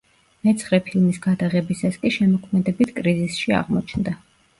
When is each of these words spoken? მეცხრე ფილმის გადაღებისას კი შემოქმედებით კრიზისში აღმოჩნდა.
მეცხრე 0.47 0.77
ფილმის 0.85 1.19
გადაღებისას 1.25 1.99
კი 2.05 2.11
შემოქმედებით 2.15 2.95
კრიზისში 2.97 3.55
აღმოჩნდა. 3.59 4.15